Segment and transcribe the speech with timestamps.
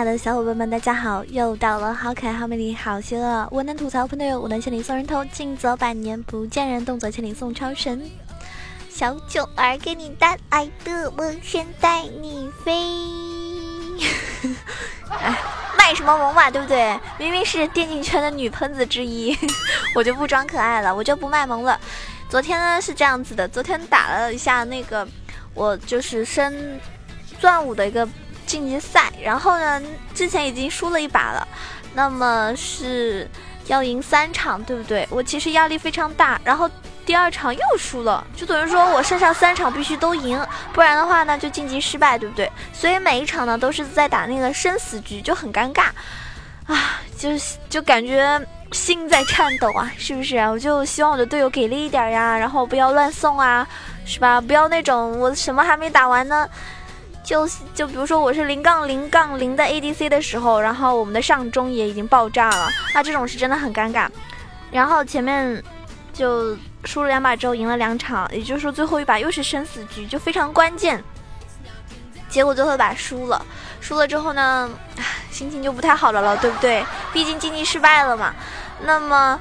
[0.00, 1.22] 爱的小伙伴们，大家好！
[1.26, 8.10] 又到了好可爱、好美丽、好邪恶，我能吐槽喷队友，我能千里送人头，近则百年不见人，动则千里送超神。
[8.88, 12.72] 小九儿给你带来的我先带你飞。
[15.10, 15.38] 哎，
[15.76, 16.98] 卖什么萌嘛，对不对？
[17.18, 19.36] 明明是电竞圈的女喷子之一，
[19.94, 21.78] 我就不装可爱了，我就不卖萌了。
[22.30, 25.06] 昨天呢是这样子的，昨天打了一下那个，
[25.52, 26.80] 我就是升
[27.38, 28.08] 钻五的一个。
[28.50, 29.80] 晋级赛，然后呢，
[30.12, 31.46] 之前已经输了一把了，
[31.94, 33.30] 那么是
[33.68, 35.06] 要赢三场，对不对？
[35.08, 36.68] 我其实压力非常大，然后
[37.06, 42.50] 第二场又输了，就等于说我剩下三场必须都赢，不然的话呢就晋级失败，对不对？
[42.72, 45.84] 所以每一场呢都是在打那个生死局，就很尴尬
[46.66, 47.28] 啊，就
[47.68, 50.36] 就感觉心在颤抖啊，是不是？
[50.38, 53.64] 我就希望我的队友给力一点呀，然后不要乱送啊，
[54.04, 54.40] 是吧？
[54.40, 56.48] 不要那种我什么还没打完呢。
[57.30, 64.08] 就就比如说我是零杠零杠零的 ADC 的时候，然后我们的上中也已经爆炸了，那这种是真的很尴尬。
[64.72, 65.62] 然后前面
[66.12, 71.00] 就输了两把之后赢了两场，也就是说最后一把又是生死局，就非常关键。
[72.28, 73.46] 结果最后一把输了，
[73.80, 74.68] 输了之后呢，
[75.30, 76.84] 心情就不太好了了，对不对？
[77.12, 78.34] 毕竟经济失败了嘛。
[78.82, 79.38] 那么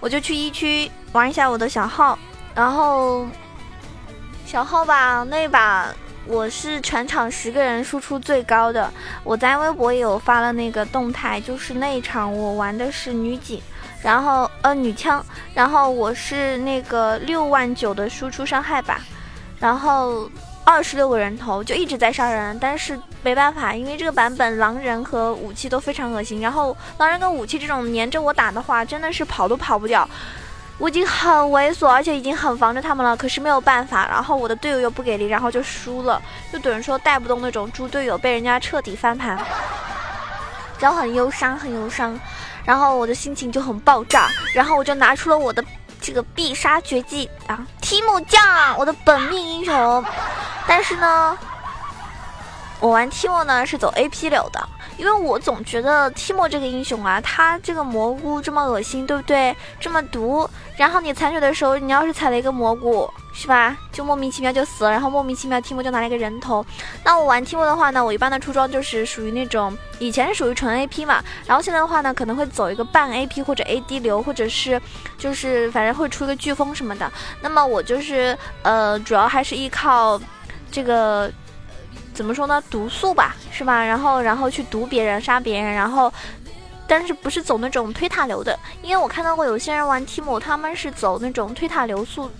[0.00, 2.18] 我就去一区玩一下我的小号，
[2.54, 3.26] 然后
[4.46, 5.84] 小号吧那把。
[6.30, 8.88] 我是全场十个人输出最高的，
[9.24, 13.60] 我在微博也有发了那个动态，就是那一场我玩的是女警，
[14.00, 19.00] 然后呃女枪，然后我是那个六万九的输出伤害吧，
[19.58, 20.30] 然后
[20.62, 30.08] 二十六个人头就一直在杀人，但是没办法，因为这个版本狼人和武器都非常恶心，然后狼人跟武器这种粘着我打的话，真的是跑都跑不掉。
[30.80, 34.08] 我已经很猥琐，而且已经很防着他们了，可是没有办法。
[34.08, 36.20] 然后我的队友又不给力，然后就输了，
[36.50, 39.38] 就等于说带不动那种猪队友，被人家彻底翻盘，
[40.78, 42.18] 然后很忧伤，很忧伤。
[42.64, 45.62] 然后我的心情就很爆炸，然后我就拿出了我的
[46.00, 48.40] 这个必杀绝技啊，提姆酱，
[48.78, 50.04] 我的本命英雄。
[50.66, 51.36] 但是呢，
[52.80, 54.68] 我玩提莫呢是走 AP 流的。
[55.00, 59.56] 因为我总觉得提莫这个英雄啊，他这个蘑菇这么恶心，对不对？
[59.80, 60.46] 这么毒，
[60.76, 63.74] 然后你残血的时候，你要是踩了一个蘑菇，是吧？
[63.90, 66.62] 就莫名其妙就死了，然后莫名其妙提莫就拿了一个人头。
[67.02, 74.78] 那我玩提莫的话呢，我一般的出装就是属于那种以前是属于纯 AP 嘛，然后现在的话呢，可能会走一个半 AP 或者 AD 流，或者是
[75.16, 77.10] 就是反正会出一个飓风什么的。
[77.40, 80.20] 那么我就是呃，主要还是依靠
[80.70, 81.32] 这个。
[82.20, 82.62] 怎么说呢？
[82.68, 83.82] 毒素吧，是吧？
[83.82, 86.12] 然后，然后去毒别人、杀别人，然后，
[86.86, 88.58] 但是不是走那种推塔流的？
[88.82, 92.30] 因为我看到过有些人玩提莫他们是走那种推塔流速，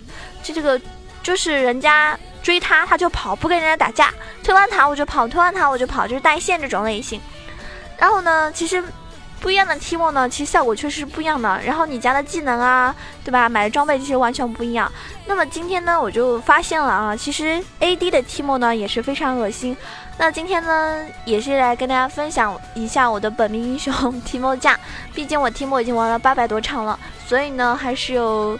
[0.43, 0.79] 就这个
[1.23, 7.19] 就是人家追他，他就跑，不跟人家打架，推完塔我就跑，推完塔我就跑，就是带线这种类型。
[7.97, 8.83] 然后呢，其实。
[9.41, 11.59] 不一样的 T 莫呢，其实效果确实是不一样的。
[11.65, 13.49] 然后你加的技能啊，对吧？
[13.49, 14.89] 买的装备其实完全不一样。
[15.25, 19.75] 那么今天呢，我就发现了啊，其实 AD 的 T 莫呢也是非常恶心。
[20.19, 24.79] 那今天呢，也是来跟大家分享一下我的本命英雄 T 莫价。
[25.15, 28.59] 毕竟我 T 莫已经玩了八百多场了，所以呢，还是有，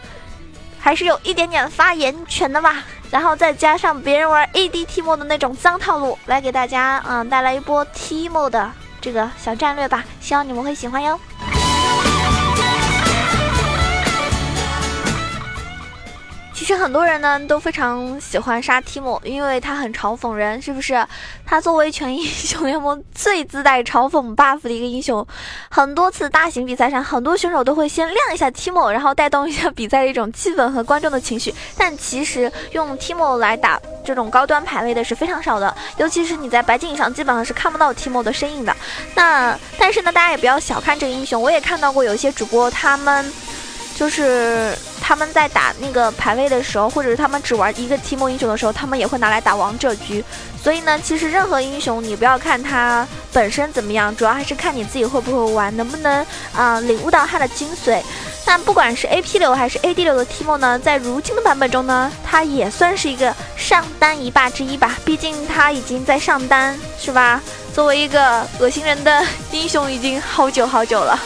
[0.79, 2.83] 还是有一点点发言权的吧。
[3.11, 8.71] 然后再加上别人玩 AD T 莫的那种脏套路，来给大家嗯带来一波 T 莫的。
[9.01, 11.19] 这个小战略吧，希望你们会喜欢哟。
[16.61, 21.03] 其实很多人呢都非常喜欢杀提莫，因为他很嘲讽人，是不是？
[21.43, 25.25] 他作为全英雄联盟最自带嘲讽 buff 的一个英雄，
[25.71, 31.51] 很多次大型比赛上，很多选手都会先亮一下提莫，然后带动一下比赛的一种气氛和观众的情绪。
[31.75, 38.73] 但其实用提莫来打这种高端排位的是非常少的，尤其是你在白金以上，基本上是看不到提莫的身影的。
[39.15, 43.33] 那但是呢，大家也不要小看这个英雄，我也看到过有些主播他们。
[44.01, 50.25] 就是他们在打那个排位的时候，或者是他们只玩一个提莫英雄的时候，他们也会拿来打王者局。
[50.59, 56.25] 所以呢，其实任何英雄你不要看他本身怎么样，主要还是看你自己会不会玩，能不能
[56.55, 58.01] 啊领悟到他的精髓。
[58.43, 64.97] 但不管是 AP 流还是 AD 流的提莫呢，在如今的版本中呢，他也算是一个上单一霸之一吧。
[65.05, 67.39] 毕竟他已经在上单，是吧？
[67.71, 71.19] 作为一个恶心人的英雄，已经好久好久了。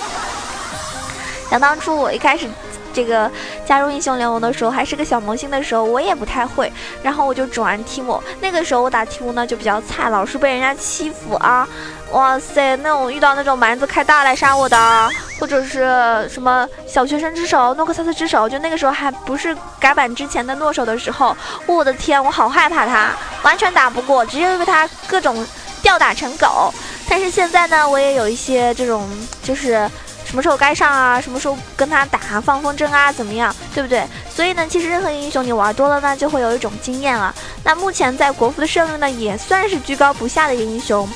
[1.50, 2.50] 想当初我一开始。
[2.95, 3.30] 这个
[3.65, 6.71] 加入英雄联盟的时候，还是个小萌新的时候，我也不太会，
[7.03, 8.24] 然后我就只玩提莫。
[8.39, 11.68] 那个时候我打提莫呢就比较菜，老是被人家欺负啊！
[12.12, 15.09] 哇塞，那种遇到那种蛮子开大来杀我的，
[15.39, 23.09] 或者是什么小学生之手、诺克萨斯之手，就那个时候还不是改版之前的诺手的时候，我的天，我好害怕他，
[23.42, 25.45] 完全打不过，直接被他各种
[25.81, 26.74] 吊打成狗。
[27.09, 29.09] 但是现在呢，我也有一些这种，
[29.44, 29.89] 就是
[30.25, 34.06] 什么时候该上啊，什么时候跟他打放风筝啊，怎么样，对不对？
[34.30, 37.33] 所以呢，其实任何英雄你玩多了呢，就会有一种经验了。
[37.63, 41.07] 那目前在国服的胜率呢，也算是居高不下的一个英雄。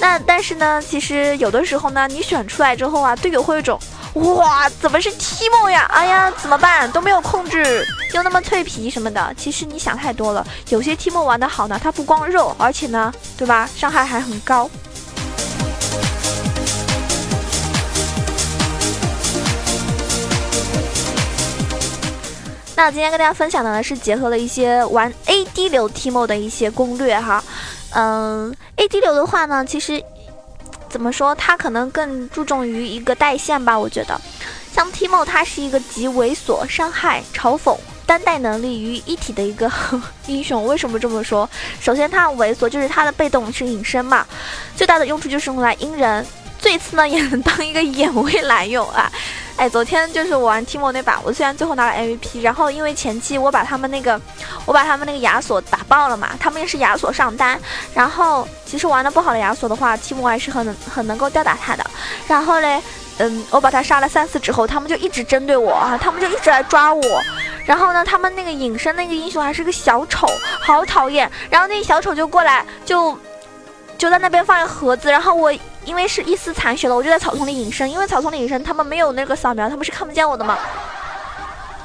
[0.00, 3.78] 那但是呢，其实有的时候呢，你选出来之后啊，队友会有一种。
[4.14, 5.90] 哇，怎么是 Timo 呀？
[5.92, 6.88] 哎呀，怎么办？
[6.92, 9.34] 都没有控制，又那么脆皮什么的。
[9.36, 10.46] 其实你想太多了。
[10.68, 13.68] 有些 Timo 玩的好呢，他不光肉，而且呢，对吧？
[13.74, 14.70] 伤害还很高。
[22.76, 27.42] 那今天跟大家分享的呢，是结合了一些玩 AD 流 TMO 的一些攻略哈。
[27.90, 30.02] 嗯，AD 流的话呢，其实。
[30.90, 31.34] 怎么说？
[31.34, 34.20] 他可能更注重于一个带线吧，我觉得。
[34.72, 37.76] 像 TMO 他是一个集猥琐、伤害、嘲讽、
[38.06, 39.68] 单带能力于一体的一个
[40.28, 40.64] 英雄。
[40.66, 41.50] 为什么这么说？
[41.80, 44.24] 首先，他猥琐，就是他的被动是隐身嘛，
[44.76, 46.24] 最大的用处就是用来阴人。
[46.60, 49.10] 最次呢，也能当一个眼位来用啊。
[49.56, 54.20] 哎，昨天就是我玩 Timo 那把，我虽然最后拿了 MVP，然后因为前期我把他们那个，
[54.66, 57.58] 我把他们那个亚索打爆了嘛，他们也是亚索上单，
[57.94, 61.86] 然后其实玩的不好的亚索的话，Timo 还是很很能够吊打他的。
[62.26, 62.82] 然后嘞，
[63.18, 67.02] 嗯，我把他杀了三四之后，他们就一直针对我啊，他们就一直来抓我。
[67.64, 70.26] 然后呢，他们那个隐身那个英雄还是个小丑，
[70.60, 71.30] 好讨厌。
[71.48, 73.16] 然后那小丑就过来，就
[73.96, 75.52] 就在那边放一个盒子，然后我。
[75.84, 77.90] 因为是一丝残血了，我就在草丛里隐身。
[77.90, 80.58] 因为草丛里隐身，他们没有那个扫描，他们是看不见我的嘛。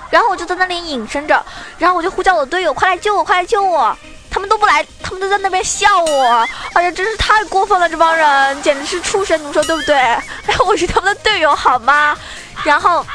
[0.09, 1.45] 然后我就在那里隐身着，
[1.77, 3.95] 然后我就呼叫我队友，快来救我，快来救我！
[4.31, 6.47] 他们都不来，他们都在那边笑我。
[6.73, 9.95] 哎呀，真是太过分了，这帮人简直是畜生，你们说对不对？
[9.95, 10.23] 哎，
[10.65, 12.17] 我是他们的队友，好吗？
[12.63, 13.05] 然后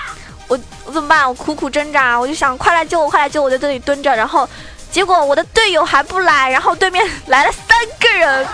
[0.47, 1.29] 我我怎么办？
[1.29, 4.15] 我苦苦挣扎，我就想快来救我，快来救我，在这里蹲着。
[4.15, 4.49] 然后
[4.93, 8.47] 结果我的队友还不来，然后对面来了三个人。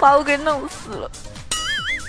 [0.00, 1.10] 把我给弄死了，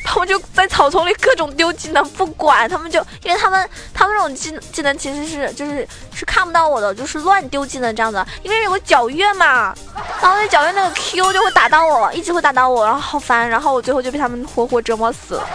[0.05, 9.75] 他们就在草丛里各种丢技能，不管他们就，因为他们他们这种技技能其实是就是是看不到我的，就是乱丢技能这样子，因为有个皎月嘛，
[10.21, 15.49] 然后那皎月那个 Q 就会打到我，一直会打到我，然后好烦，然后我最后就被他们活活折磨死了，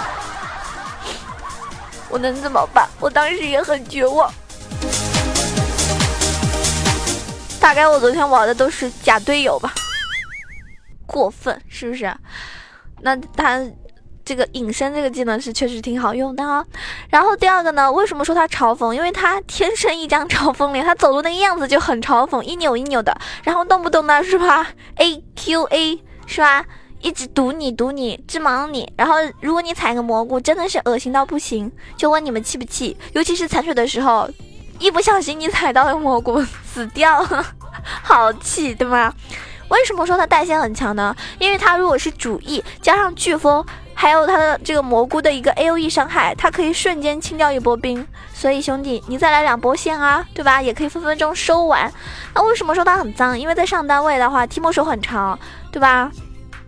[2.10, 2.86] 我能怎么办？
[3.00, 4.30] 我当时也很绝望，
[7.58, 9.72] 大概我昨天玩的都是假队友吧。
[11.06, 12.12] 过分是不是？
[13.02, 13.64] 那他
[14.24, 16.64] 这个隐身这个技能是确实挺好用的啊。
[17.10, 18.92] 然后第二个呢，为什么说他嘲讽？
[18.92, 24.66] 因为他天生一张嘲讽脸，他走路那个样子就很嘲讽，一扭一扭的，然后动不动呢是吧
[24.96, 26.64] ？A Q A 是吧？
[27.02, 28.90] 一直堵你堵你，直忙你。
[28.96, 31.70] 然后如果你踩个蘑菇，真的是恶心到不行。
[31.96, 32.96] 就问你们气不气？
[33.12, 34.28] 尤其是残血的时候，
[34.80, 37.24] 一不小心你踩到了蘑菇，死掉，
[38.02, 39.14] 好气，对吗？
[39.68, 41.14] 为什么说它带线很强呢？
[41.38, 43.64] 因为它如果是主 E 加上飓风，
[43.94, 48.06] 还有它的这个蘑菇的一个 A O E 伤害，它可以瞬间清掉一波兵。
[48.32, 50.60] 所以兄弟，你再来两波线啊，对吧？
[50.60, 51.92] 也可以分分钟收完。
[52.34, 53.38] 那为什么说它很脏？
[53.38, 55.38] 因为在上单位的话，提莫手很长，
[55.72, 56.10] 对吧？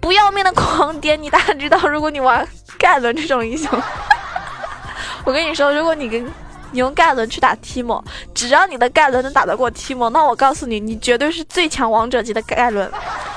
[0.01, 2.47] 不要命的狂点，你大家知道，如果你玩
[2.79, 3.69] 盖伦这种英雄，
[5.25, 6.25] 我跟你说，如果你跟
[6.73, 8.03] 你用盖伦去打 Timo，
[8.35, 12.91] 只要你的盖伦能打得过 Timo，那我告诉你，你绝对是最强王者级的盖伦。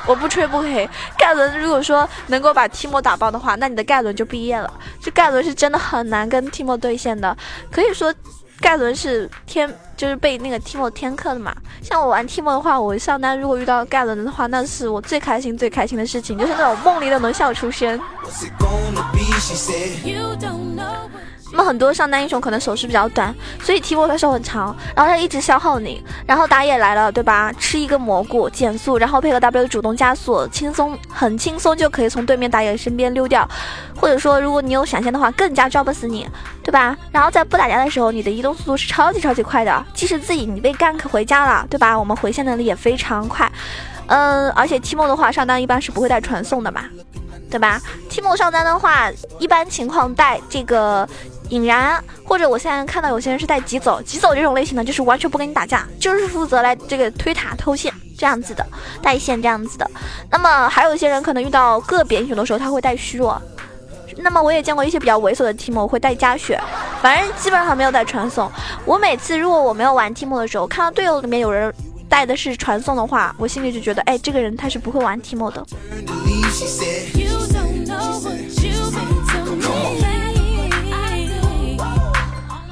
[0.07, 4.71] 我不吹不黑，盖伦如果说能够把 Timo 打爆的话，那你的盖伦就毕业了。
[4.99, 7.37] 这盖伦是真的很难跟 Timo 对线的，
[7.71, 8.13] 可以说
[8.59, 11.55] 盖伦是天就是被那个 Timo 天克的嘛。
[11.83, 17.99] 像我玩 Timo 的话，我上单如果遇到盖伦的话，那是我最开心最开心的事情，就是那种梦里都能笑出声。
[21.51, 27.51] 那么很多上单英雄可能手势比较短，所以提莫他手很长，然后他一直消耗你，然后打野来了，对吧？
[27.59, 33.47] 吃一个蘑菇减速，然后配合 W 主动加速，轻松很轻松就可以从对面打野身边溜掉，
[33.99, 36.25] 或者说如果你有闪现的话，更加抓不死你，
[36.63, 36.95] 对吧？
[37.11, 41.99] 然后在不打架的时候，你的移动速度是超级超级快的，即使自己你被 gank 回家了，对吧？
[41.99, 43.51] 我们回线能力也非常快，
[44.07, 46.85] 嗯，而且提莫的话上单一般是不会带传送的嘛，
[47.49, 47.81] 对吧？
[48.09, 51.05] 提莫上单的话，一般情况带这个。
[51.51, 58.65] 引燃，或者我现在看到有些人是带急走，急走这种类型的，就是完全不跟你打架，就是负责来这个推塔偷线这样子的，
[59.01, 59.89] 带线这样子的。
[60.29, 63.41] 那么还有一些人可能遇到个别英雄的时候，他会带虚弱。
[64.17, 66.59] 那么我也见过一些比较猥琐的 Timo 会带加血，
[67.01, 68.51] 反正基本上没有带传送。
[68.85, 71.73] 我每次如果我没有玩 Timo 的时候，看到队友里面有人
[72.09, 75.65] 带的是传送的话，我心里就觉得，哎，这个人他是不会玩 team 的。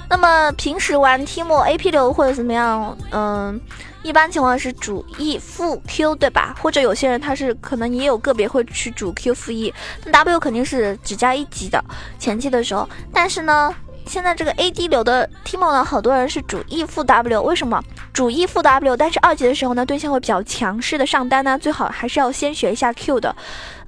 [0.09, 3.61] 那么平时玩 Timo AP 流或者怎么样，嗯，
[4.01, 6.55] 一般情况是主 E 负 Q 对吧？
[6.59, 9.71] 或者有些人他是可能也有个别会去主 Q 负 E，
[10.05, 11.83] 那 W 肯定是只加一级的
[12.17, 12.89] 前期的时候。
[13.13, 13.73] 但是呢，
[14.07, 17.79] 现在这个 AD 流的 Timo 呢，好多人是主 E 负 W，为什么？
[18.11, 23.35] 主 E 负 W，但是二级的时候呢，对线会比较强势的上单呢，最好还是要先学一下 Q 的，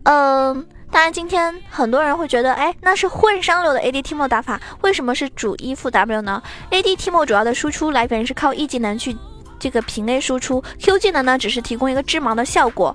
[0.04, 0.68] 嗯。
[0.92, 9.16] 当然，今天很多人会觉得，哎，那是混双流的 AD Timo 打法，为什么是主 E 副 W 呢？AD Timo 主要的输出来源是靠 E 技能去
[9.58, 12.94] 这个平 A 输出，Q 技能呢只是提供一个致盲的效果。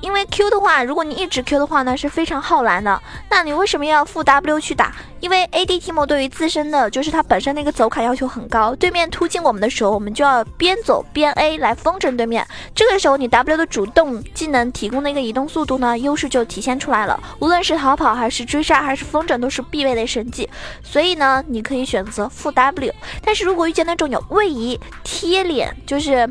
[0.00, 3.00] 因为 Q 的话，如果你一直 Q 的话呢，是非常耗蓝的。
[3.30, 4.94] 那你为什么要负 W 去打？
[5.20, 12.46] 因为 AD Timo 对于自身的就是它本身那个走卡要求很高，对面突进我们的时候，我们就要边走边 A 来风筝对面。
[12.74, 17.18] 这个时候你 W 的主动技能提供的一个移动速度呢，优势就体现出来了。
[17.40, 20.48] 无论是逃跑还是追杀还是风筝，都是必备的神技。
[20.82, 22.94] 所以呢，你可以选择负 W。
[23.24, 26.30] 但是如果遇见那种有位移贴脸，就是。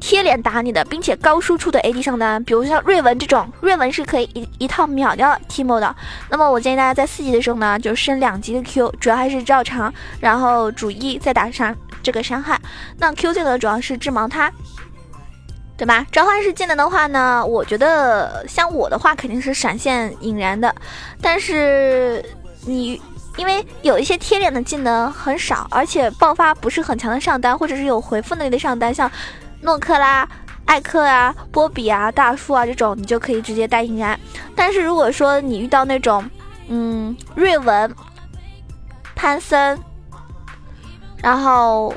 [0.00, 5.94] 贴脸打你的，并且高输出的 AD 上单，比如像瑞文这种，瑞文是可以一一套秒掉 Timo 的。
[6.30, 12.58] 那么我建议大家在四级的时候呢，就升两级的 Q，主要还是照常，然后主 E 再打上这个伤害。
[12.98, 14.50] 那 Q 技能主要是致盲他，
[15.76, 16.06] 对吧？
[16.12, 20.74] 召唤师技能的话呢，我觉得像我的话肯定是闪现引燃的，
[21.20, 22.24] 但是
[22.64, 23.00] 你
[23.36, 29.10] 因为有一些贴脸的技能很少，而且爆发不是很强的上单，或者是有回复能力的上单，像。
[29.60, 30.28] 诺克拉、
[30.64, 34.18] 艾克啊、波比啊、大树啊这种，你就可以直接带引燃。
[34.54, 36.24] 但是如果说你遇到那种，
[36.68, 37.94] 嗯，瑞文、
[39.14, 39.78] 潘森，
[41.22, 41.94] 然后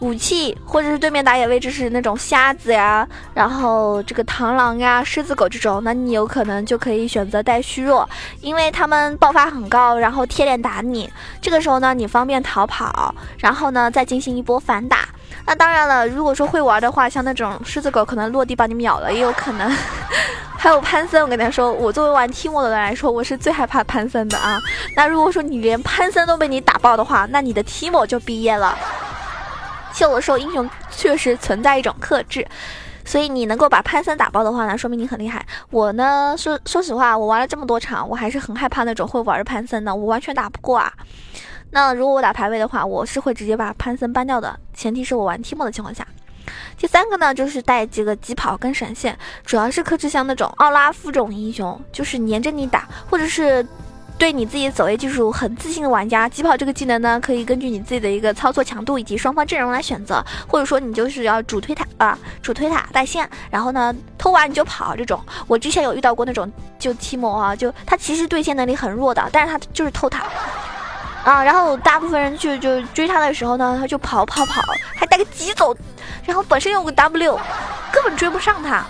[0.00, 8.08] 武器或者是对面打野位置是那种瞎子呀，然后这个螳螂呀、狮子狗这种，那你有可能就可以选择带虚弱，
[8.40, 11.10] 因为他们爆发很高，然后贴脸打你。
[11.40, 15.08] 这个时候呢，你方便逃跑，然后呢再进行一波反打。
[15.46, 19.70] 那当然了，如果说会玩的话，像那种狮子狗可能落地把你秒了，也有可能。
[20.58, 24.60] 还有潘森，我跟大家说，我作为玩 T 莫的人来说，我是最害怕潘森的啊。
[24.96, 28.76] 那如果说你连潘森都被你打爆的话，那你的 T 莫就毕业了。
[30.00, 32.46] 有的时候英雄确实存在一种克制，
[33.04, 35.44] 所以你能够把潘森打爆的话呢，说明你很厉害。
[35.70, 40.92] 我呢，说说实话，我玩了这么多场，我还是很害怕那种会玩潘森的，我完全打不过啊。
[41.70, 46.06] 那如果我打排位的话，我是会直接把潘森搬掉的，前提是我玩提莫的情况下。
[46.78, 53.66] 第三个呢，就是带几个疾跑跟闪现，主要是克制像那种奥拉夫这种英雄，就是黏着你打，或者是
[54.16, 65.20] 对你自己走位技术很自信的玩家，疾跑这个技能呢，可以根据你自己的一个操作强度以及双方阵容来选择，或者说你就是要主推塔啊，主推塔带线，然后呢偷完你就跑这种。
[65.46, 70.24] 我之前有遇到过那种就提莫啊，就他其实对线能力很弱的，但是他就是偷塔。
[71.28, 74.62] 啊，然后大部分人去就追他的时候呢，他就跑跑跑，
[74.96, 75.76] 还带个疾走，
[76.24, 77.38] 然后本身有个 W，
[77.92, 78.82] 根本追不上他。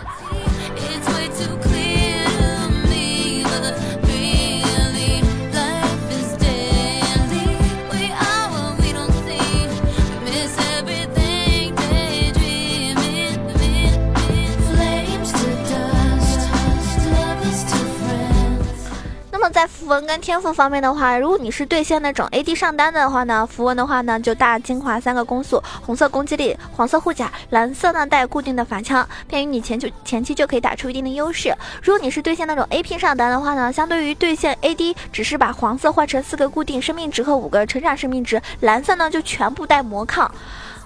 [19.50, 31.54] 在符文跟天赋方面的话，如果你是对线那种 AD 上单的话呢，符文的话呢就大精华三个攻速，红色攻击力，黄色护甲，蓝色呢带固定的反枪，便于你前就前期就可以打出一定的优势。
[31.82, 40.30] 如果你是对线那种 AP 上单的话呢，相对于对线 AD，只是把黄色换成四个固定生命值和五个成长生命值，蓝色呢就全部带魔抗。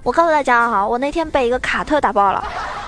[0.03, 2.45] 我告诉大家哈，我那天被一个卡特打爆了，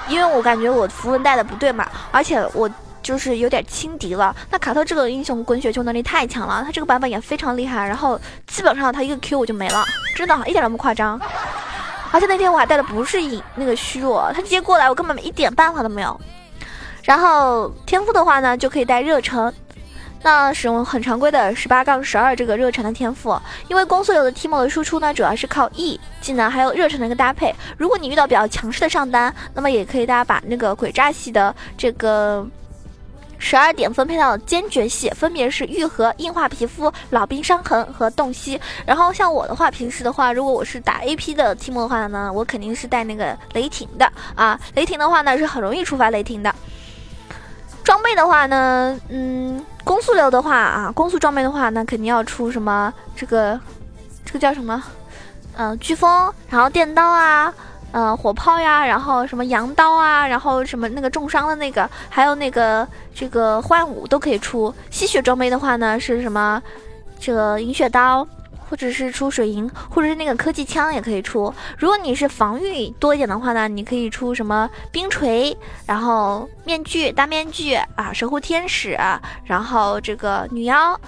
[0.09, 2.71] 因为我感觉我符文带的不对嘛，而且我。
[3.05, 4.35] 就是有点轻敌了。
[4.51, 7.87] 那卡特这个英雄滚雪球能力太强了，他这个版本也非常厉害。
[7.87, 9.85] 然后基本上他一个 Q 我就没了，
[10.17, 11.21] 真的，一点都不夸张。
[12.11, 16.19] 而且那天我还带的不是影那个虚弱，他直接过来，我根本一点办法都没有。
[17.03, 19.53] 然后天赋的话呢，就可以带热忱，
[20.23, 23.39] 那使用很常规的十八杠十二这个热忱的天赋。
[23.69, 27.55] 因为攻速流的 Timo 的输出呢，主要是靠 E 技能还有热忱的一个搭配。
[27.77, 32.47] 如果你遇到比较强势的上单，那么也可以大家把那个鬼诈系的这个。
[33.45, 38.59] 十二点分配到坚决系，分别是愈合、硬化皮肤、老兵伤痕和洞悉。
[38.87, 44.59] 然后像我的话，平时的话，如果我是打 AP 的 Team 的话呢，我肯定是带那个雷霆的啊。
[44.75, 46.53] 雷霆的话呢，是很容易触发雷霆的。
[47.85, 53.61] 装备的话呢，嗯，攻速流的话啊，攻速装备的话，那肯定要出什么这个，
[54.25, 54.83] 这个叫什么？
[55.57, 57.53] 嗯，飓风，然后电刀啊。
[57.97, 64.75] 嗯，火炮呀，然后什么羊刀啊，然后什么那个重伤的那个，还有那个这个幻舞都可以出。
[64.91, 66.61] 吸血装备的话呢，是什么？
[67.21, 68.27] 这个银血刀，
[68.69, 71.55] 或者是出水银，或者是那个科技枪也可以出。
[71.79, 78.99] 如果你是防御多一点的话呢，你可以出什么冰锤，然后面具大面具啊，守护天使，
[79.45, 80.99] 然后这个女妖，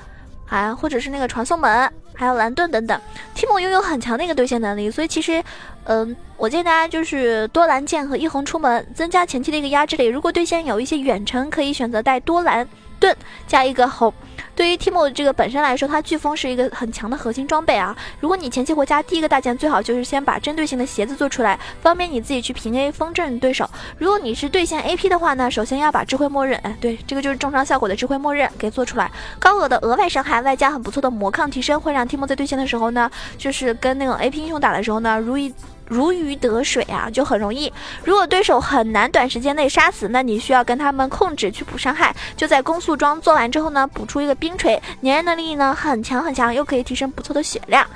[0.49, 2.99] 啊，或者是那个传送门，还有蓝盾等等。
[3.35, 5.43] 提莫拥有很强的一个对线能力，所以其实，
[5.88, 10.07] 嗯，我建议大家就是多蓝剑和一红出门，增加前期的一个压制力。
[10.07, 13.16] 如果对线有一些远程，可以选择带多蓝盾
[13.47, 14.12] 加一个红。
[14.57, 17.95] 对于 Timo 这个本身来说，它飓风是一个很强的核心装备啊。
[18.19, 23.69] 如果你前期回家第一个大件，最好就是先把针对性的鞋子做出来，方便你自己去平 A 风阵对手。
[23.99, 29.09] 如果你是对线 AP 的话呢，首先要把智慧默认，哎，对，这个就是重伤效果的智慧默认给做出来。
[29.38, 35.55] 高额的额外伤害，外加很不错的魔抗提升，会让 Timo 在对线的时候呢，就是跟那种 AP 英雄打的时候呢，如意。
[35.88, 37.73] 如鱼得水啊，就很容易。
[38.05, 42.14] 如果对手很难短时间内杀死，那你需要跟他们控制去补伤害。
[42.37, 47.87] 就在攻速装做完之后呢，补出一个冰锤，粘人能力呢很强很强，又可以提升不错的血量。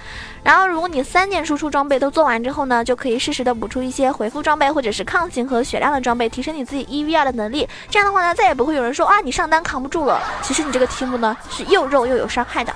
[0.43, 7.69] 然后如果你三件输出装备都做完之后呢，就可以适时的补出一些回复装备或者是抗性和血量的装备，提升你自己一 v 二的能力。
[7.91, 10.21] 这样的话呢，再也不会有人说啊你上单扛不住了。
[10.43, 12.75] 其实你这个题目呢是又肉又有伤害的。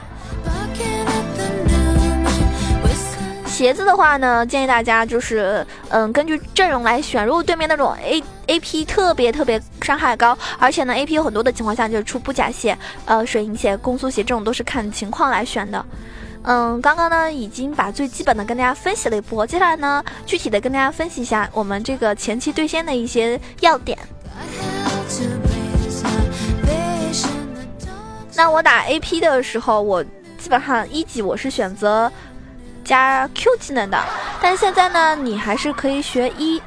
[3.54, 7.24] 鞋子的话呢，建议大家就是，嗯，根据阵容来选。
[7.24, 15.86] 如果对面那种 A A P 特别特别伤害高，而且呢 A P 有很多的情况下，就是出布甲鞋、呃水银鞋、攻速鞋这种都是看情况来选的。
[16.42, 23.96] 嗯，刚刚呢已经把最基本的跟大家分析了一波，接下来呢具体的跟大家分析一下我们这个前期对线的一些要点。
[28.34, 30.02] 那我打 A P 的时候，我
[30.38, 32.10] 基本上一级我是选择。
[32.84, 33.98] 加 Q 技能的，
[34.40, 36.60] 但现在呢，你还是可以学一，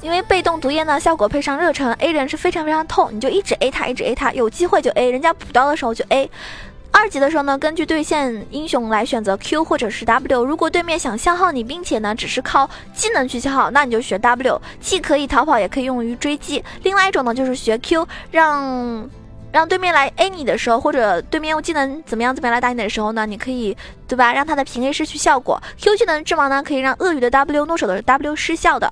[0.00, 6.30] 因为被动毒液呢效果配上热忱，A 人是非常非常痛，你就一直 A 他，一直 A 他，有机会就 A，人家补刀的时候就 A。
[6.94, 10.44] 二级的时候呢，根据对线英雄来选择 Q 或者是 W。
[10.44, 16.62] 如果对面想消耗你，并且呢只是靠技能去消耗，那你就学 W，既可以逃跑，也可以用于追击。
[16.82, 19.08] 另外一种呢就是学 Q，让。
[19.52, 23.26] 让对面来 A 你的时候，或者对面用技能怎么样怎么样来打你的时候呢？
[23.26, 23.76] 你可以，
[24.08, 24.32] 对吧？
[24.32, 25.62] 让他的平 A 失去效果。
[25.78, 28.90] Q 技能之王呢，可以让鳄鱼的 W 诺手的 W 失效的。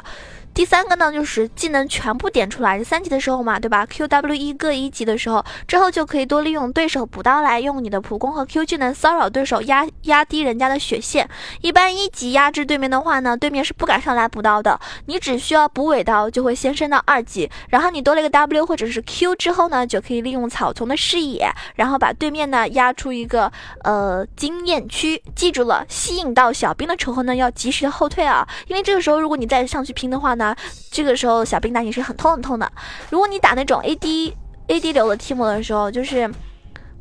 [0.52, 11.26] 第三个呢，就是技能全部点出来，三级的时候嘛，对吧？Q、W、E 各一级的时候，之后就可以多利用对手补刀来用你的普攻和 Q 技能骚扰对手，压压低人家的血线。
[11.62, 23.50] 一般一级压制对面的话呢，对面是不敢上来补刀的，你只需要补尾刀就会先升到二级，然后你多了一个 W 或者是 Q 之后呢，就可以利用草丛的视野，然后把对面呢压出一个
[23.84, 25.22] 呃经验区。
[25.34, 30.39] 记住了，吸引到小兵的时候呢，要及时后退啊，因为这个时候如果你再上去拼的话呢。
[30.40, 30.56] 那
[30.90, 32.72] 这个时候小兵打你是很痛很痛的。
[33.10, 34.32] 如果你打那种 AD
[34.68, 36.28] AD 流的 T 模的时候，就是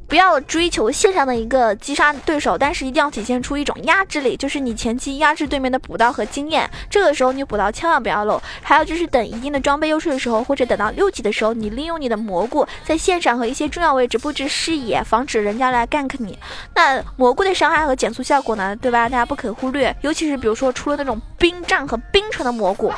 [0.09, 6.67] 不要追求线上的一个击杀对手，但是一定要体现出一种压制力，就是你前期压制对面的补刀和经验。
[6.89, 8.41] 这个时候你补刀千万不要漏。
[8.63, 16.39] 还有就是等一定的装备优势的时候，或者等到六级的时候，你利用你的蘑菇在线上和一些重要位置布置视野，防止人家来 gank 你。
[16.73, 19.07] 那蘑菇的伤害和减速效果呢，对吧？
[19.07, 22.91] 大家不可忽略，尤其是比如说出了那种冰杖和冰城的蘑菇。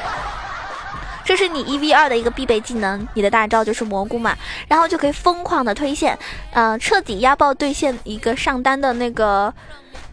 [1.24, 4.36] 这是你一 v 二的一个必备技能，你的大招就是蘑菇嘛，
[4.68, 6.18] 然后就可以疯狂的推线，
[6.54, 9.54] 嗯，彻底压爆对线一个上单的那个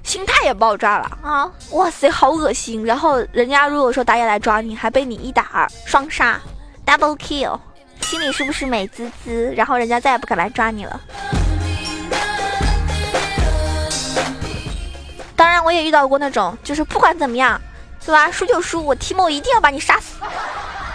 [0.04, 1.50] 心态也爆炸了啊！
[1.70, 2.84] 哇塞，好恶心！
[2.84, 6.40] 然后人家如果说打野来抓你，还被你一打二双杀
[6.86, 7.58] ，double kill，
[8.02, 9.52] 心里是不是美滋滋？
[9.56, 11.00] 然后人家再也不敢来抓你了。
[15.34, 17.60] 当然，我也遇到过那种，就是不管怎么样，
[18.04, 18.30] 对吧？
[18.30, 20.16] 输就输，我提莫一定要把你杀死。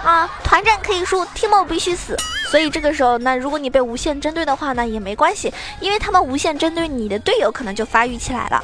[0.03, 2.17] 啊，团战可以输，Timo 必须死。
[2.51, 8.63] 所以这个时候，那如果你被无限针对的话呢，也没关系，因为他们无限针对你的队友，可能就发育起来了。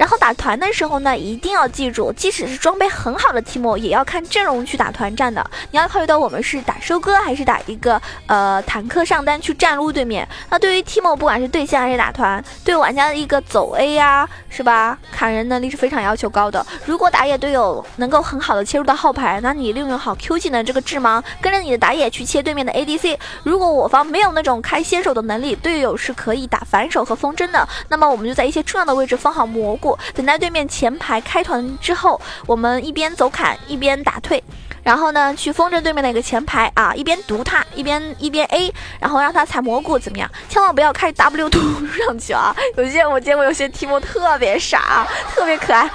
[0.00, 5.44] 然后打团的时候呢，一定要记住，即使是装备很好的 Timo，也要看阵容去打团战的。
[5.72, 10.26] 你要考虑到我们是打收割，还是打一个呃坦克上单去站撸对面。
[10.48, 14.96] 那对于 Timo，不管是对线还是打团，对玩家的一个走 A 呀，是吧？
[15.12, 16.66] 砍人能力是非常要求高的。
[16.86, 23.18] 如果打野队友能够很好的切入到后排，那你利用好 Q 技能这个致盲，跟着你的打野去切对面的 ADC。
[23.42, 27.68] 如果我方没有那种开先手的能力，队友是可以打反手和风筝的。
[27.90, 29.89] 那么我们就在一些重要的位置放好蘑菇。
[30.14, 34.42] 等待对面前排开团之后，我们一边走砍一边打退，
[34.82, 40.30] 然后呢去风筝对面的一个前排啊，一边毒他一边一边 A，然后让他踩蘑菇怎么样？
[40.48, 42.54] 千万不要开 W 突上去啊！
[42.76, 45.88] 有些我见过有些提莫特别傻，特别可爱，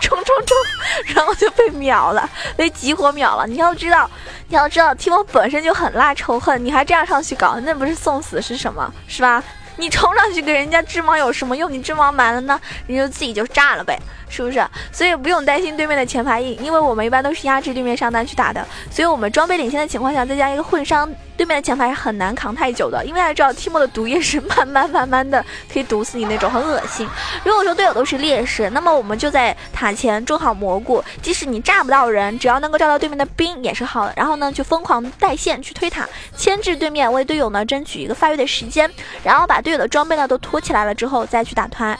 [0.00, 0.56] 冲冲冲，
[1.14, 3.46] 然后就被秒了，被集火秒了。
[3.46, 4.08] 你要知道，
[4.48, 8.92] 你要知道提莫本身就很拉仇恨，你还这样上去搞，那不是送死是什么？
[9.06, 9.42] 是吧？
[9.80, 11.72] 你冲上去给人家织网有什么用？
[11.72, 13.98] 你织网满了呢，人就自己就炸了呗。
[14.32, 14.64] 是不是？
[14.92, 18.64] 所以不用担心对面的前排硬，因为我们一般都是压制对面上单去打的。
[18.88, 23.04] 所以我们装备领先的情况下，再加一个混伤，对面的前排是很难扛太久的。
[23.04, 27.08] 因为大家知道，Timo 的毒液是慢慢慢慢的可以毒死你那种，很恶心。
[27.42, 34.14] 如果说队友都是劣势，那么我们就在塔前种好蘑菇，即使你炸不到人，只要能够炸到对面的兵也是好的。
[34.16, 38.88] 然后呢，就疯狂带线去推塔，牵制对面，为队友呢争取一个发育的时间，
[39.24, 41.96] 然后把对队友的装备呢都拖起来了之后再去打团。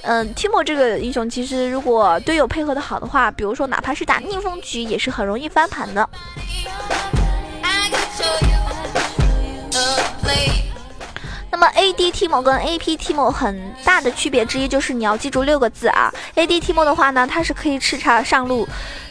[0.00, 6.08] 嗯，Timo 这个英雄其实如果队友配合的好的话，比如说哪怕是打逆风局，也是很容易翻盘的。
[11.50, 18.66] 那么 AD Timo 跟 AP Timo 很大的区别之一就是你要记住六个字啊，AD Timo 的话呢，它是可以叱咤上路，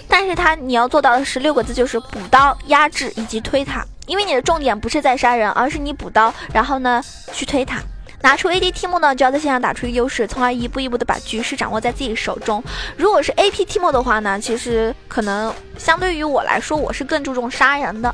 [0.08, 7.00] 但是它你要做到的是六个字，就是补刀、压制以及推塔，因为你的重点不是在杀人，而是你补刀，然后呢
[7.32, 7.80] 去推塔。
[8.21, 12.63] 拿出 AD Timo 呢，就要在线上打出优势，从而一步一步的把局势掌握在自己手中。
[12.97, 18.13] 如果是 AP Timo 的话呢，其实可能相对于我来说，我是更注重杀人的。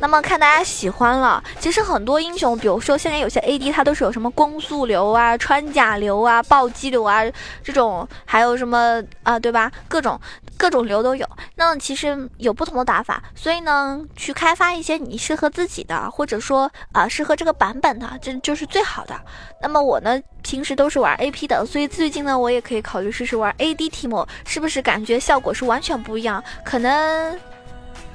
[0.00, 7.22] 那么看大家喜欢了，其实很多英雄，比如说现在有些 AD，它都是有什么攻速流啊、穿甲流啊、暴击流啊
[7.64, 9.70] 这种，还有什么啊，对吧？
[9.88, 10.18] 各种
[10.56, 11.28] 各种流都有。
[11.56, 19.20] 那其实有不同的打法，所以呢，去开发一些你适合自己的，或者说啊适合这个版本的，这就是最好的。
[19.60, 26.42] 那么我呢，平时都是玩 AP 的，所以最近呢，我也可以考虑试试玩 AD Timo，是不是感觉效果是完全不一样？
[26.64, 27.36] 可能。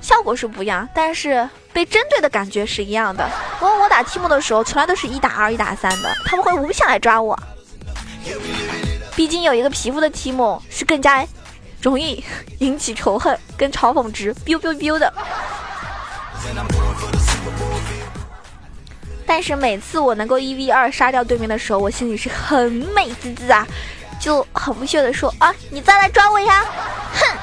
[0.04, 3.28] 效果是不一样，但是被针对的感觉是一样的。
[3.62, 7.40] 我我打 Timo 的时候，从来都是一打二、一打三的，他们会无限来抓我。
[9.16, 11.26] 毕竟有一个皮肤的 Timo 是更加
[11.82, 12.22] 容易
[12.60, 15.12] 引起仇恨跟嘲讽值，biu biu biu 的。
[19.26, 23.66] 但是每次我能够一 v 二杀掉对面的时候，我心里是很美滋滋啊，
[24.20, 26.66] 就很不屑的说啊，你再来抓我呀，
[27.14, 27.38] 哼。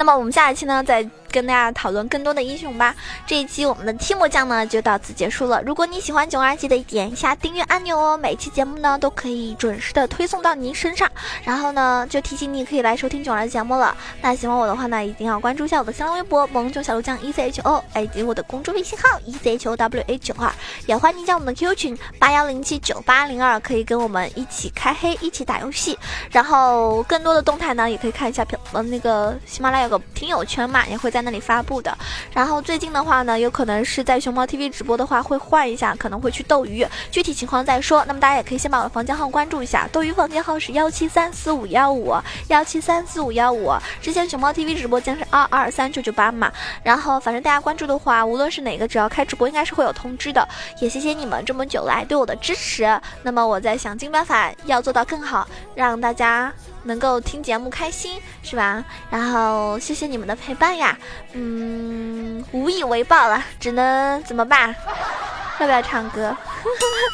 [0.00, 1.06] 那么我们下一期呢，再。
[1.30, 2.94] 跟大家讨论更多的英雄吧。
[3.26, 5.62] 这一期我们的期末酱呢就到此结束了。
[5.62, 8.16] 如果你喜欢囧儿，记得点一下订阅按钮哦。
[8.16, 11.08] 每期节目呢都可以准时的推送到您身上。
[11.44, 13.96] 然后呢，就提醒你可以来收听囧儿的节目了。
[14.20, 20.52] 那喜欢我的话呢，一定要关注一下我的新浪微博萌囧小鹿酱 E C H O，以及我的公众微信号 E C H O W A 九二。
[20.86, 25.98] 也欢迎加我们的 QQ 群八幺零七九八零二，可以跟我们一起开黑，一起打游戏。
[26.30, 31.96] 然后更多的动态呢，也可以看一下评呃那个喜马拉雅有个听友圈嘛，也会在那里发布的。
[32.32, 38.04] 然后最近的话呢，有可能是在熊猫 TV 直播的话会换一下，可能会去斗鱼，具体情况再说。
[38.06, 42.14] 那么大家也可以先把我的房间号关注一下，斗鱼房间号是幺七三四五幺五
[42.48, 43.72] 幺七三四五幺五。
[44.00, 46.50] 之前熊猫 TV 直播间是二二三九九八嘛。
[46.82, 50.46] 然后反正大家关注的话，无论是哪个，只要开直播应该是会有通知的。
[50.80, 53.00] 也谢谢你们这么久来对我的支持。
[53.22, 56.52] 那么我在想尽办法要做到更好，让大家。
[56.84, 58.84] 能够听节目开心是吧？
[59.10, 60.98] 然后谢谢你们的陪伴呀，
[61.32, 64.74] 嗯，无以为报了，只能怎么办？
[65.58, 66.36] 要不要唱歌？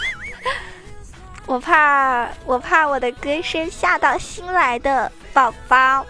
[1.47, 6.05] 我怕我怕我的歌声吓到新来的宝宝。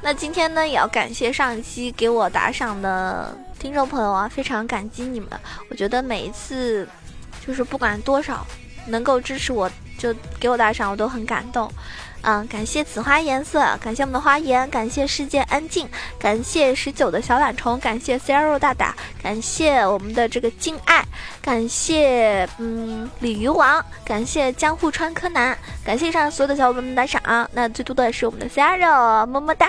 [0.00, 5.28] 那今天呢，也要感谢上一期给我打赏的听众朋友啊，非常感激你们。
[5.70, 6.88] 我觉得每一次
[7.46, 8.46] 就是不管多少，
[8.86, 9.70] 能够支持我。
[9.98, 11.70] 就给我打赏，我都很感动，
[12.22, 21.04] 嗯，感谢紫花颜色，感谢我们的花颜，感谢世界安静，感谢十九的小懒虫，感谢 C R O 大大，感谢我们的这个敬爱，
[21.42, 29.68] 感谢嗯鲤鱼王，感谢江户川柯南，感谢上所有的小伙伴们打赏，啊那最多的是我们的 C R O，，么么哒，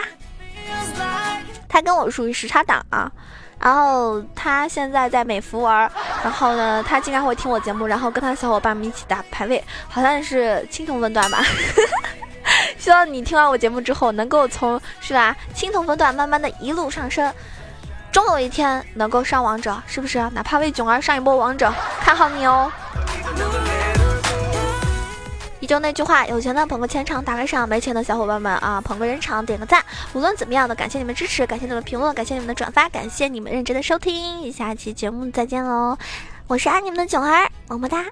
[1.70, 3.10] 他跟我属于时差党啊。
[3.62, 5.92] 然后他现在在美服玩，
[6.24, 11.44] 然后呢，他经常会听我节目，然后跟他小伙伴们一起打排位，好像是青铜分段吧。
[12.80, 17.34] 希望你听完我节目之后，能够从是吧青铜分段慢慢的一路上升，
[18.14, 20.20] 终有一天能够上王者，是不是？
[20.30, 22.72] 哪怕为囧儿上一波王者，看好你哦。
[25.70, 29.86] 就那句话，有钱的捧个钱场打个赏，没钱的小伙伴们啊，捧个人场点个赞。
[30.14, 34.52] 无论怎么样的，感谢你们支持，感谢你们评论，感谢你们的转发，感谢你们认真的收听。
[34.52, 35.96] 下期节目再见喽，
[36.48, 38.04] 我是爱你们的囧儿，么么哒。